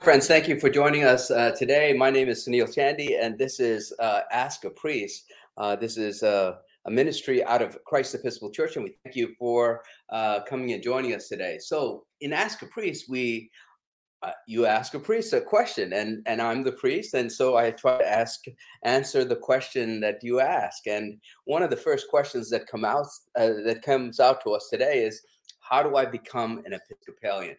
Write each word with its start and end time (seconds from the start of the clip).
Friends, 0.00 0.28
thank 0.28 0.46
you 0.46 0.60
for 0.60 0.70
joining 0.70 1.02
us 1.02 1.28
uh, 1.28 1.50
today. 1.50 1.92
My 1.92 2.08
name 2.08 2.28
is 2.28 2.46
Sunil 2.46 2.72
Chandy, 2.72 3.20
and 3.20 3.36
this 3.36 3.58
is 3.58 3.92
uh, 3.98 4.20
Ask 4.30 4.64
a 4.64 4.70
Priest. 4.70 5.24
Uh, 5.56 5.74
this 5.74 5.96
is 5.96 6.22
uh, 6.22 6.54
a 6.86 6.90
ministry 6.90 7.42
out 7.44 7.62
of 7.62 7.76
Christ 7.84 8.14
Episcopal 8.14 8.52
Church, 8.52 8.76
and 8.76 8.84
we 8.84 8.94
thank 9.02 9.16
you 9.16 9.34
for 9.36 9.82
uh, 10.10 10.44
coming 10.48 10.72
and 10.72 10.84
joining 10.84 11.14
us 11.14 11.26
today. 11.26 11.58
So, 11.58 12.06
in 12.20 12.32
Ask 12.32 12.62
a 12.62 12.66
Priest, 12.66 13.06
we 13.08 13.50
uh, 14.22 14.30
you 14.46 14.66
ask 14.66 14.94
a 14.94 15.00
priest 15.00 15.32
a 15.32 15.40
question, 15.40 15.92
and 15.92 16.22
and 16.26 16.40
I'm 16.40 16.62
the 16.62 16.72
priest, 16.72 17.14
and 17.14 17.30
so 17.30 17.56
I 17.56 17.72
try 17.72 17.98
to 17.98 18.08
ask 18.08 18.44
answer 18.84 19.24
the 19.24 19.36
question 19.36 19.98
that 20.00 20.22
you 20.22 20.38
ask. 20.38 20.86
And 20.86 21.20
one 21.44 21.64
of 21.64 21.70
the 21.70 21.76
first 21.76 22.08
questions 22.08 22.50
that 22.50 22.68
come 22.68 22.84
out 22.84 23.06
that 23.34 23.82
comes 23.84 24.20
out 24.20 24.44
to 24.44 24.52
us 24.52 24.68
today 24.70 25.02
is, 25.02 25.22
how 25.58 25.82
do 25.82 25.96
I 25.96 26.04
become 26.04 26.62
an 26.64 26.72
Episcopalian? 26.72 27.56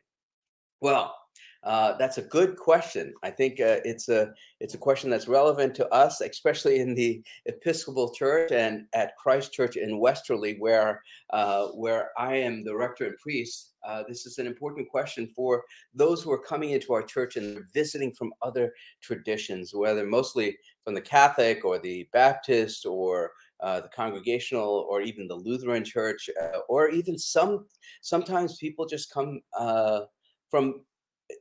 Well, 0.82 1.14
uh, 1.64 1.98
that's 1.98 2.18
a 2.18 2.22
good 2.22 2.56
question. 2.56 3.14
I 3.22 3.30
think 3.32 3.60
uh, 3.60 3.80
it's 3.84 4.08
a 4.08 4.34
it's 4.60 4.76
a 4.76 4.78
question 4.78 5.10
that's 5.10 5.28
relevant 5.28 5.76
to 5.76 5.88
us, 5.94 6.22
especially 6.22 6.80
in 6.80 6.96
the 6.96 7.22
Episcopal 7.48 8.14
Church 8.14 8.52
and 8.52 8.86
at 8.94 9.18
Christ 9.18 9.52
Church 9.52 9.76
in 9.76 10.00
Westerly, 10.00 10.56
where 10.60 11.02
uh, 11.32 11.68
where 11.68 12.12
I 12.18 12.38
am 12.38 12.64
the 12.64 12.76
rector 12.76 13.08
and 13.08 13.18
priest. 13.18 13.74
Uh, 13.86 14.04
this 14.08 14.26
is 14.26 14.40
an 14.40 14.48
important 14.48 14.90
question 14.90 15.28
for 15.36 15.64
those 15.94 16.22
who 16.22 16.32
are 16.32 16.44
coming 16.44 16.72
into 16.72 16.94
our 16.94 17.04
church 17.04 17.38
and 17.38 17.64
visiting 17.74 18.12
from 18.12 18.34
other 18.42 18.74
traditions, 19.02 19.74
whether 19.74 20.06
mostly 20.06 20.58
from 20.84 20.94
the 20.94 21.02
Catholic 21.02 21.64
or 21.64 21.80
the 21.80 22.08
Baptist 22.12 22.86
or 22.86 23.32
uh, 23.62 23.82
the 23.82 23.90
congregational 23.90 24.88
or 24.90 25.02
even 25.02 25.28
the 25.28 25.36
Lutheran 25.36 25.84
church, 25.84 26.30
uh, 26.42 26.60
or 26.70 26.90
even 26.90 27.18
some 27.18 27.66
sometimes 28.02 28.58
people 28.58 28.86
just 28.86 29.14
come 29.14 29.42
uh, 29.58 30.02
from 30.50 30.82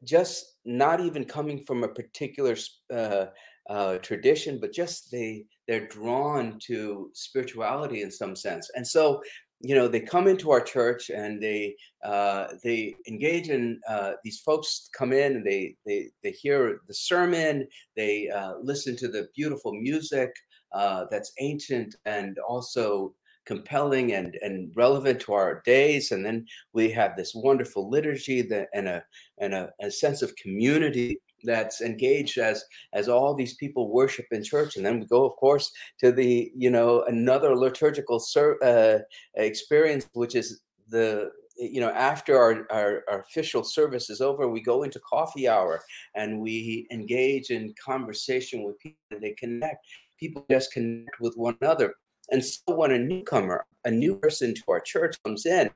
just 0.04 0.56
not 0.64 1.00
even 1.00 1.24
coming 1.24 1.64
from 1.64 1.84
a 1.84 1.88
particular 1.88 2.56
uh, 2.92 3.26
uh, 3.68 3.98
tradition, 3.98 4.58
but 4.60 4.72
just 4.72 5.10
they 5.10 5.44
they're 5.66 5.88
drawn 5.88 6.58
to 6.60 7.10
spirituality 7.14 8.02
in 8.02 8.10
some 8.10 8.34
sense, 8.34 8.70
and 8.74 8.86
so 8.86 9.20
you 9.60 9.74
know 9.74 9.88
they 9.88 10.00
come 10.00 10.28
into 10.28 10.50
our 10.50 10.60
church 10.60 11.10
and 11.10 11.42
they 11.42 11.74
uh, 12.04 12.48
they 12.64 12.94
engage 13.08 13.48
in 13.48 13.80
uh, 13.88 14.12
these 14.24 14.40
folks 14.40 14.88
come 14.96 15.12
in 15.12 15.36
and 15.36 15.46
they 15.46 15.74
they 15.84 16.10
they 16.22 16.30
hear 16.30 16.80
the 16.86 16.94
sermon, 16.94 17.66
they 17.96 18.28
uh, 18.28 18.54
listen 18.62 18.96
to 18.96 19.08
the 19.08 19.28
beautiful 19.36 19.72
music 19.74 20.30
uh, 20.72 21.04
that's 21.10 21.32
ancient 21.40 21.94
and 22.04 22.38
also 22.48 23.14
compelling 23.48 24.12
and, 24.12 24.36
and 24.42 24.70
relevant 24.76 25.18
to 25.20 25.32
our 25.32 25.62
days. 25.64 26.12
And 26.12 26.24
then 26.24 26.46
we 26.74 26.90
have 26.90 27.16
this 27.16 27.32
wonderful 27.34 27.88
liturgy 27.88 28.42
that, 28.42 28.68
and, 28.74 28.86
a, 28.86 29.02
and 29.38 29.54
a, 29.54 29.70
a 29.80 29.90
sense 29.90 30.20
of 30.20 30.36
community 30.36 31.18
that's 31.44 31.80
engaged 31.80 32.36
as 32.36 32.64
as 32.94 33.08
all 33.08 33.32
these 33.32 33.54
people 33.54 33.92
worship 33.92 34.26
in 34.32 34.42
church 34.42 34.74
and 34.74 34.84
then 34.84 34.98
we 34.98 35.06
go 35.06 35.24
of 35.24 35.36
course 35.36 35.70
to 35.96 36.10
the 36.10 36.50
you 36.52 36.68
know 36.68 37.04
another 37.04 37.54
liturgical 37.54 38.18
ser- 38.18 38.58
uh, 38.60 38.98
experience 39.40 40.08
which 40.14 40.34
is 40.34 40.62
the 40.88 41.30
you 41.56 41.80
know 41.80 41.90
after 41.90 42.36
our, 42.36 42.66
our, 42.72 43.04
our, 43.08 43.20
official 43.20 43.62
service 43.62 44.10
is 44.10 44.20
over 44.20 44.48
we 44.48 44.60
go 44.60 44.82
into 44.82 44.98
coffee 44.98 45.46
hour 45.46 45.80
and 46.16 46.40
we 46.40 46.88
engage 46.90 47.50
in 47.50 47.72
conversation 47.84 48.64
with 48.64 48.76
people 48.80 48.98
they 49.20 49.34
connect 49.34 49.86
people 50.18 50.44
just 50.50 50.72
connect 50.72 51.20
with 51.20 51.34
one 51.36 51.56
another 51.60 51.94
and 52.30 52.44
so 52.44 52.60
when 52.74 52.92
a 52.92 52.98
newcomer, 52.98 53.66
a 53.84 53.90
new 53.90 54.16
person 54.16 54.54
to 54.54 54.62
our 54.68 54.80
church 54.80 55.16
comes 55.24 55.46
in, 55.46 55.70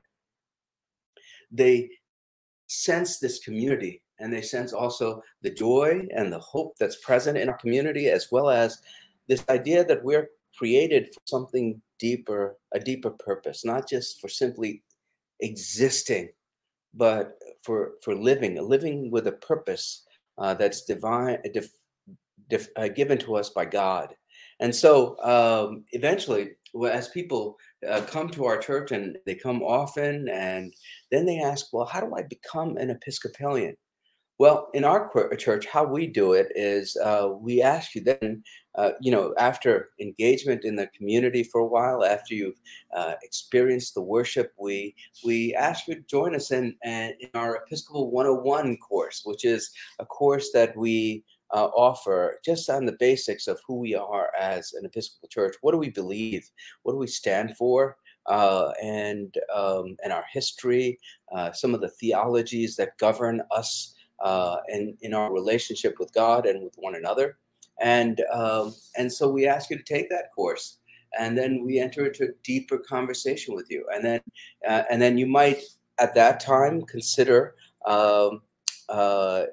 they 1.51 1.89
sense 2.67 3.19
this 3.19 3.39
community 3.39 4.01
and 4.19 4.31
they 4.31 4.41
sense 4.41 4.73
also 4.73 5.21
the 5.41 5.49
joy 5.49 6.07
and 6.15 6.31
the 6.31 6.39
hope 6.39 6.73
that's 6.79 6.97
present 6.97 7.37
in 7.37 7.49
our 7.49 7.57
community, 7.57 8.09
as 8.09 8.31
well 8.31 8.49
as 8.49 8.81
this 9.27 9.43
idea 9.49 9.83
that 9.83 10.03
we're 10.03 10.29
created 10.57 11.07
for 11.13 11.21
something 11.25 11.81
deeper, 11.99 12.57
a 12.73 12.79
deeper 12.79 13.09
purpose, 13.09 13.65
not 13.65 13.87
just 13.87 14.21
for 14.21 14.27
simply 14.27 14.83
existing, 15.39 16.29
but 16.93 17.37
for 17.63 17.93
for 18.03 18.15
living, 18.15 18.55
living 18.67 19.09
with 19.09 19.27
a 19.27 19.31
purpose 19.31 20.03
uh, 20.37 20.53
that's 20.53 20.83
divine, 20.83 21.39
dif, 21.53 21.69
dif, 22.49 22.67
uh, 22.75 22.87
given 22.87 23.17
to 23.17 23.35
us 23.35 23.49
by 23.49 23.65
God. 23.65 24.15
And 24.63 24.73
so 24.73 25.17
um, 25.21 25.83
eventually, 25.91 26.51
as 26.89 27.09
people 27.09 27.57
uh, 27.87 27.99
come 28.07 28.29
to 28.29 28.45
our 28.45 28.57
church 28.57 28.93
and 28.93 29.17
they 29.25 29.35
come 29.35 29.61
often, 29.61 30.29
and 30.29 30.73
then 31.11 31.25
they 31.25 31.39
ask, 31.41 31.73
well, 31.73 31.85
how 31.85 31.99
do 31.99 32.15
I 32.15 32.21
become 32.23 32.77
an 32.77 32.89
Episcopalian? 32.89 33.75
Well, 34.39 34.69
in 34.73 34.85
our 34.85 35.11
church, 35.35 35.65
how 35.65 35.83
we 35.83 36.07
do 36.07 36.31
it 36.31 36.47
is 36.55 36.95
uh, 37.03 37.31
we 37.37 37.61
ask 37.61 37.93
you 37.93 38.05
then, 38.05 38.41
uh, 38.75 38.91
you 39.01 39.11
know, 39.11 39.33
after 39.37 39.89
engagement 39.99 40.63
in 40.63 40.77
the 40.77 40.87
community 40.87 41.43
for 41.43 41.59
a 41.59 41.67
while, 41.67 42.05
after 42.05 42.33
you've 42.33 42.59
uh, 42.95 43.15
experienced 43.21 43.93
the 43.93 44.01
worship, 44.01 44.53
we 44.57 44.95
we 45.25 45.53
ask 45.55 45.89
you 45.89 45.95
to 45.95 46.01
join 46.09 46.35
us 46.35 46.51
in, 46.51 46.73
in 46.83 47.13
our 47.33 47.57
Episcopal 47.57 48.11
101 48.11 48.77
course, 48.77 49.23
which 49.25 49.43
is 49.43 49.71
a 49.99 50.05
course 50.05 50.51
that 50.53 50.75
we 50.75 51.23
uh, 51.53 51.65
offer 51.75 52.39
just 52.43 52.69
on 52.69 52.85
the 52.85 52.97
basics 52.99 53.47
of 53.47 53.59
who 53.65 53.75
we 53.75 53.95
are 53.95 54.29
as 54.39 54.73
an 54.73 54.85
Episcopal 54.85 55.29
Church. 55.29 55.55
What 55.61 55.71
do 55.71 55.77
we 55.77 55.89
believe? 55.89 56.49
What 56.81 56.93
do 56.93 56.97
we 56.97 57.07
stand 57.07 57.55
for? 57.55 57.97
Uh, 58.25 58.71
and 58.81 59.35
um, 59.53 59.97
and 60.03 60.13
our 60.13 60.23
history, 60.31 60.97
uh, 61.35 61.51
some 61.51 61.75
of 61.75 61.81
the 61.81 61.89
theologies 61.89 62.75
that 62.77 62.97
govern 62.97 63.41
us 63.51 63.95
uh, 64.23 64.57
and 64.69 64.97
in 65.01 65.13
our 65.13 65.33
relationship 65.33 65.95
with 65.99 66.11
God 66.13 66.45
and 66.45 66.63
with 66.63 66.73
one 66.77 66.95
another, 66.95 67.37
and 67.81 68.21
um, 68.31 68.73
and 68.97 69.11
so 69.11 69.29
we 69.29 69.45
ask 69.45 69.69
you 69.69 69.77
to 69.77 69.83
take 69.83 70.09
that 70.09 70.33
course, 70.33 70.77
and 71.19 71.37
then 71.37 71.65
we 71.65 71.79
enter 71.79 72.05
into 72.05 72.23
a 72.23 72.33
deeper 72.43 72.77
conversation 72.77 73.55
with 73.55 73.69
you, 73.69 73.85
and 73.93 74.05
then 74.05 74.21
uh, 74.65 74.83
and 74.89 75.01
then 75.01 75.17
you 75.17 75.27
might 75.27 75.61
at 75.99 76.15
that 76.15 76.39
time 76.39 76.81
consider 76.83 77.55
um, 77.85 78.41
uh, 78.87 79.43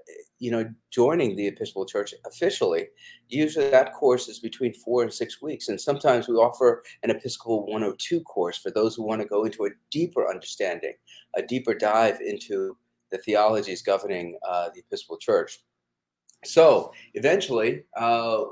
you 0.41 0.51
know, 0.51 0.69
joining 0.91 1.37
the 1.37 1.47
Episcopal 1.47 1.84
Church 1.84 2.15
officially. 2.27 2.89
Usually 3.28 3.69
that 3.69 3.93
course 3.93 4.27
is 4.27 4.41
between 4.41 4.73
four 4.73 5.03
and 5.03 5.12
six 5.12 5.41
weeks. 5.41 5.69
And 5.69 5.78
sometimes 5.78 6.27
we 6.27 6.34
offer 6.34 6.83
an 7.03 7.11
Episcopal 7.11 7.67
102 7.67 8.23
course 8.23 8.56
for 8.56 8.71
those 8.71 8.97
who 8.97 9.05
want 9.05 9.21
to 9.21 9.28
go 9.28 9.45
into 9.45 9.67
a 9.67 9.71
deeper 9.91 10.28
understanding, 10.28 10.95
a 11.37 11.43
deeper 11.43 11.75
dive 11.75 12.21
into 12.23 12.77
the 13.12 13.19
theologies 13.19 13.83
governing 13.83 14.39
uh, 14.49 14.71
the 14.75 14.81
Episcopal 14.81 15.19
Church. 15.19 15.61
So 16.43 16.91
eventually, 17.12 17.84
uh, 17.97 18.45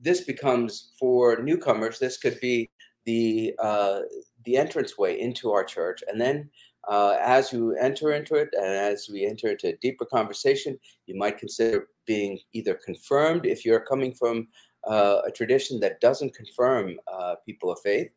this 0.00 0.22
becomes 0.22 0.92
for 0.98 1.40
newcomers, 1.42 2.00
this 2.00 2.18
could 2.18 2.40
be 2.40 2.68
the, 3.04 3.54
uh, 3.60 4.00
the 4.46 4.54
entranceway 4.54 5.18
into 5.18 5.52
our 5.52 5.64
church. 5.64 6.02
And 6.08 6.18
then 6.20 6.48
uh, 6.88 7.18
as 7.20 7.52
you 7.52 7.76
enter 7.76 8.12
into 8.12 8.36
it 8.36 8.48
and 8.56 8.66
as 8.66 9.08
we 9.12 9.26
enter 9.26 9.48
into 9.48 9.68
a 9.68 9.76
deeper 9.82 10.04
conversation, 10.04 10.78
you 11.06 11.16
might 11.18 11.38
consider 11.38 11.88
being 12.06 12.38
either 12.52 12.74
confirmed 12.74 13.44
if 13.44 13.64
you're 13.64 13.80
coming 13.80 14.14
from 14.14 14.48
uh, 14.86 15.22
a 15.26 15.30
tradition 15.30 15.80
that 15.80 16.00
doesn't 16.00 16.34
confirm 16.34 16.96
uh, 17.12 17.34
people 17.44 17.72
of 17.72 17.78
faith. 17.80 18.10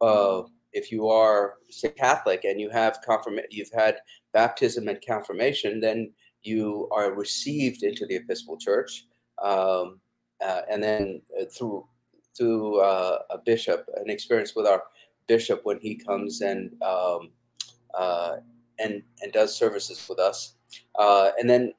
Uh, 0.00 0.42
if 0.72 0.92
you 0.92 1.08
are, 1.08 1.54
say, 1.70 1.88
Catholic 1.88 2.44
and 2.44 2.60
you 2.60 2.68
have 2.68 3.00
confirm, 3.02 3.38
you've 3.50 3.72
had 3.74 3.96
baptism 4.32 4.88
and 4.88 4.98
confirmation, 5.06 5.80
then 5.80 6.12
you 6.42 6.88
are 6.92 7.14
received 7.14 7.82
into 7.82 8.04
the 8.06 8.16
Episcopal 8.16 8.58
Church, 8.58 9.06
um, 9.42 10.00
uh, 10.44 10.62
and 10.70 10.82
then 10.82 11.22
uh, 11.40 11.44
through 11.44 11.86
through 12.34 12.80
a 12.80 13.38
bishop, 13.44 13.84
an 13.96 14.08
experience 14.08 14.54
with 14.56 14.66
our 14.66 14.82
bishop 15.26 15.60
when 15.64 15.78
he 15.80 15.94
comes 15.94 16.40
and 16.40 16.70
um, 16.82 17.30
uh, 17.94 18.36
and 18.78 19.02
and 19.22 19.32
does 19.32 19.56
services 19.56 20.06
with 20.08 20.18
us. 20.18 20.54
Uh, 20.98 21.30
and 21.38 21.48
then 21.48 21.72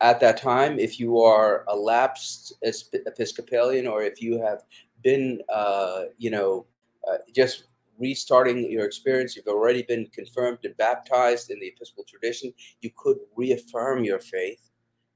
at 0.00 0.20
that 0.20 0.36
time, 0.36 0.78
if 0.78 0.98
you 0.98 1.20
are 1.20 1.64
a 1.68 1.76
lapsed 1.76 2.54
Episcopalian 2.62 3.86
or 3.86 4.02
if 4.02 4.22
you 4.22 4.40
have 4.40 4.62
been, 5.02 5.40
uh, 5.52 6.04
you 6.18 6.30
know, 6.30 6.66
uh, 7.10 7.18
just 7.34 7.64
restarting 7.98 8.70
your 8.70 8.84
experience, 8.84 9.36
you've 9.36 9.46
already 9.46 9.82
been 9.82 10.06
confirmed 10.12 10.58
and 10.64 10.76
baptized 10.76 11.50
in 11.50 11.60
the 11.60 11.68
Episcopal 11.68 12.04
tradition, 12.04 12.52
you 12.80 12.90
could 12.96 13.18
reaffirm 13.36 14.04
your 14.04 14.18
faith 14.18 14.70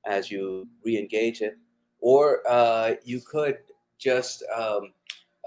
as 0.06 0.30
you 0.30 0.66
re-engage 0.84 1.40
it, 1.40 1.56
or 2.00 2.42
uh, 2.48 2.94
you 3.04 3.20
could 3.20 3.58
just, 3.98 4.42
um, 4.56 4.92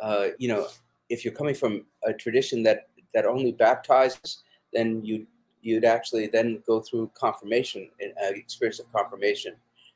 uh, 0.02 0.28
you 0.38 0.48
know, 0.48 0.68
if 1.13 1.24
you're 1.24 1.39
coming 1.42 1.56
from 1.56 1.86
a 2.04 2.13
tradition 2.13 2.63
that 2.63 2.88
that 3.13 3.25
only 3.25 3.51
baptizes, 3.51 4.44
then 4.74 4.88
you 5.06 5.27
you'd 5.62 5.86
actually 5.86 6.27
then 6.27 6.62
go 6.68 6.81
through 6.81 7.10
confirmation, 7.25 7.89
uh, 8.01 8.33
experience 8.45 8.80
of 8.80 8.92
confirmation. 8.92 9.54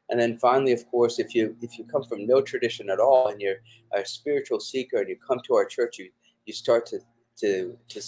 And 0.09 0.17
then 0.17 0.37
finally, 0.37 0.71
of 0.71 0.89
course, 0.89 1.19
if 1.19 1.35
you 1.35 1.55
if 1.61 1.77
you 1.77 1.83
come 1.85 2.03
from 2.03 2.25
no 2.25 2.41
tradition 2.41 2.89
at 2.89 2.99
all 2.99 3.27
and 3.29 3.41
you're 3.41 3.61
a 3.93 4.05
spiritual 4.05 4.59
seeker 4.59 4.97
and 4.99 5.09
you 5.09 5.17
come 5.27 5.41
to 5.45 5.55
our 5.55 5.65
church, 5.65 5.97
you 5.99 6.09
you 6.45 6.53
start 6.53 6.85
to 6.91 6.99
to 7.41 7.77
to, 7.89 8.01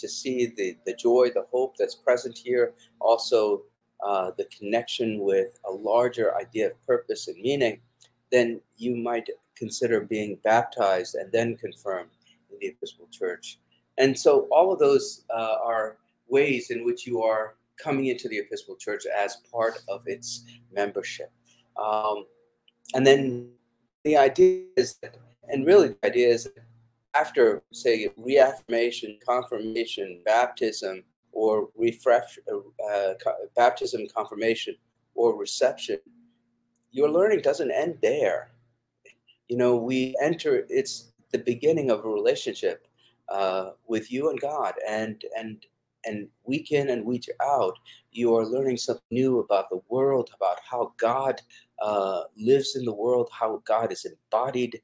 to 0.00 0.08
see 0.08 0.46
the, 0.56 0.76
the 0.86 0.94
joy, 0.94 1.30
the 1.34 1.46
hope 1.50 1.76
that's 1.76 1.94
present 1.94 2.38
here. 2.38 2.74
Also, 3.00 3.62
uh, 4.06 4.30
the 4.38 4.46
connection 4.56 5.20
with 5.20 5.58
a 5.68 5.72
larger 5.72 6.34
idea 6.36 6.68
of 6.68 6.86
purpose 6.86 7.28
and 7.28 7.40
meaning, 7.42 7.80
then 8.32 8.60
you 8.76 8.96
might 8.96 9.28
consider 9.56 10.00
being 10.00 10.38
baptized 10.42 11.14
and 11.16 11.30
then 11.32 11.56
confirmed 11.56 12.10
the 12.60 12.68
Episcopal 12.68 13.08
Church. 13.10 13.58
And 13.98 14.18
so 14.18 14.48
all 14.50 14.72
of 14.72 14.78
those 14.78 15.24
uh, 15.34 15.56
are 15.62 15.98
ways 16.28 16.70
in 16.70 16.84
which 16.84 17.06
you 17.06 17.22
are 17.22 17.56
coming 17.76 18.06
into 18.06 18.28
the 18.28 18.38
Episcopal 18.38 18.76
Church 18.76 19.04
as 19.06 19.38
part 19.50 19.78
of 19.88 20.02
its 20.06 20.44
membership. 20.72 21.32
Um, 21.76 22.26
and 22.94 23.06
then 23.06 23.50
the 24.04 24.16
idea 24.16 24.64
is 24.76 24.94
that, 25.02 25.16
and 25.48 25.66
really 25.66 25.88
the 25.88 26.06
idea 26.06 26.28
is 26.28 26.48
after, 27.14 27.62
say, 27.72 28.08
reaffirmation, 28.16 29.18
confirmation, 29.26 30.22
baptism, 30.24 31.02
or 31.32 31.68
refresh, 31.76 32.38
uh 32.48 33.14
baptism, 33.56 34.06
confirmation, 34.14 34.74
or 35.14 35.36
reception, 35.36 35.98
your 36.92 37.08
learning 37.10 37.40
doesn't 37.40 37.70
end 37.70 37.98
there. 38.02 38.50
You 39.48 39.56
know, 39.56 39.76
we 39.76 40.14
enter, 40.22 40.66
it's 40.68 41.09
the 41.32 41.38
beginning 41.38 41.90
of 41.90 42.04
a 42.04 42.08
relationship 42.08 42.86
uh, 43.28 43.70
with 43.86 44.10
you 44.10 44.30
and 44.30 44.40
God. 44.40 44.74
And, 44.88 45.22
and, 45.38 45.64
and 46.04 46.28
week 46.44 46.72
in 46.72 46.90
and 46.90 47.04
week 47.04 47.28
out, 47.42 47.78
you 48.12 48.34
are 48.34 48.44
learning 48.44 48.78
something 48.78 49.02
new 49.10 49.40
about 49.40 49.68
the 49.68 49.80
world, 49.88 50.30
about 50.34 50.58
how 50.68 50.92
God 50.96 51.40
uh, 51.80 52.22
lives 52.36 52.76
in 52.76 52.84
the 52.84 52.94
world, 52.94 53.28
how 53.32 53.62
God 53.66 53.92
is 53.92 54.06
embodied 54.06 54.80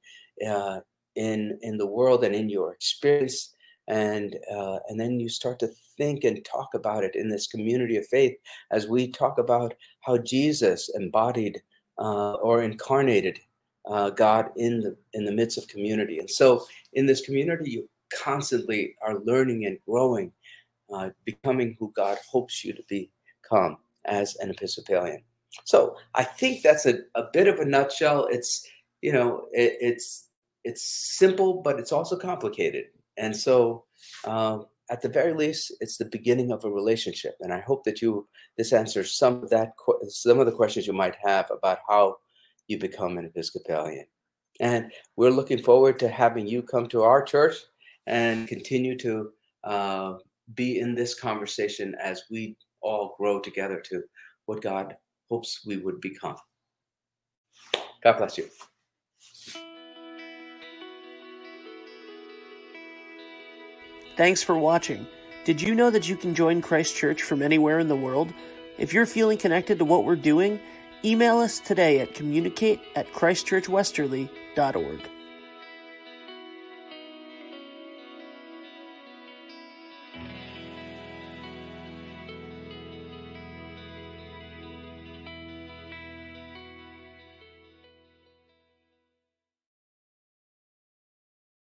uh, 0.46 0.80
in 1.14 1.58
in 1.62 1.78
the 1.78 1.86
world 1.86 2.24
and 2.24 2.34
in 2.34 2.48
your 2.48 2.72
experience, 2.72 3.54
and 3.88 4.36
uh, 4.54 4.78
and 4.88 5.00
then 5.00 5.18
you 5.18 5.28
start 5.28 5.58
to 5.60 5.70
think 5.96 6.24
and 6.24 6.44
talk 6.44 6.74
about 6.74 7.04
it 7.04 7.16
in 7.16 7.28
this 7.28 7.46
community 7.46 7.96
of 7.96 8.06
faith 8.06 8.36
as 8.70 8.86
we 8.86 9.08
talk 9.08 9.38
about 9.38 9.74
how 10.00 10.18
Jesus 10.18 10.90
embodied 10.94 11.62
uh, 11.98 12.34
or 12.34 12.62
incarnated 12.62 13.40
uh, 13.86 14.10
God 14.10 14.50
in 14.56 14.80
the 14.80 14.96
in 15.12 15.24
the 15.24 15.32
midst 15.32 15.58
of 15.58 15.68
community, 15.68 16.18
and 16.18 16.30
so 16.30 16.66
in 16.92 17.06
this 17.06 17.20
community 17.20 17.70
you 17.70 17.88
constantly 18.12 18.96
are 19.02 19.20
learning 19.20 19.66
and 19.66 19.78
growing, 19.86 20.32
uh, 20.92 21.10
becoming 21.24 21.76
who 21.78 21.92
God 21.94 22.18
hopes 22.28 22.64
you 22.64 22.72
to 22.72 22.82
become 22.88 23.78
as 24.04 24.36
an 24.36 24.50
Episcopalian. 24.50 25.22
So 25.64 25.96
I 26.14 26.24
think 26.24 26.62
that's 26.62 26.86
a, 26.86 26.98
a 27.14 27.24
bit 27.32 27.48
of 27.48 27.60
a 27.60 27.64
nutshell. 27.64 28.26
It's 28.30 28.66
you 29.02 29.12
know 29.12 29.46
it, 29.52 29.76
it's 29.80 30.28
it's 30.64 30.82
simple, 30.82 31.62
but 31.62 31.78
it's 31.78 31.92
also 31.92 32.16
complicated. 32.16 32.86
And 33.16 33.34
so 33.34 33.84
uh, 34.24 34.58
at 34.90 35.00
the 35.00 35.08
very 35.08 35.32
least, 35.32 35.72
it's 35.80 35.96
the 35.96 36.04
beginning 36.04 36.52
of 36.52 36.64
a 36.64 36.70
relationship. 36.70 37.36
And 37.40 37.52
I 37.52 37.60
hope 37.60 37.84
that 37.84 38.02
you 38.02 38.28
this 38.56 38.72
answers 38.72 39.14
some 39.16 39.42
of 39.42 39.50
that 39.50 39.72
some 40.08 40.38
of 40.38 40.46
the 40.46 40.52
questions 40.52 40.86
you 40.86 40.92
might 40.92 41.16
have 41.24 41.50
about 41.50 41.78
how 41.88 42.16
you 42.68 42.78
become 42.78 43.18
an 43.18 43.26
Episcopalian. 43.26 44.06
And 44.60 44.90
we're 45.16 45.30
looking 45.30 45.62
forward 45.62 45.98
to 46.00 46.08
having 46.08 46.46
you 46.46 46.62
come 46.62 46.86
to 46.88 47.02
our 47.02 47.22
church 47.22 47.56
and 48.06 48.48
continue 48.48 48.96
to 48.98 49.30
uh, 49.64 50.14
be 50.54 50.78
in 50.78 50.94
this 50.94 51.14
conversation 51.14 51.94
as 52.02 52.22
we 52.30 52.56
all 52.80 53.14
grow 53.18 53.40
together 53.40 53.80
to 53.90 54.02
what 54.46 54.62
God 54.62 54.96
hopes 55.28 55.60
we 55.66 55.76
would 55.76 56.00
become. 56.00 56.36
God 58.02 58.18
bless 58.18 58.38
you. 58.38 58.48
Thanks 64.16 64.42
for 64.42 64.56
watching. 64.56 65.06
Did 65.44 65.60
you 65.60 65.74
know 65.74 65.90
that 65.90 66.08
you 66.08 66.16
can 66.16 66.34
join 66.34 66.62
Christ 66.62 66.96
Church 66.96 67.22
from 67.22 67.42
anywhere 67.42 67.80
in 67.80 67.88
the 67.88 67.96
world? 67.96 68.32
If 68.78 68.92
you're 68.92 69.06
feeling 69.06 69.36
connected 69.38 69.78
to 69.78 69.84
what 69.84 70.04
we're 70.04 70.16
doing, 70.16 70.58
email 71.06 71.38
us 71.38 71.60
today 71.60 72.00
at 72.00 72.14
communicate 72.14 72.80
at 72.96 73.12
christchurchwesterly.org. 73.12 75.15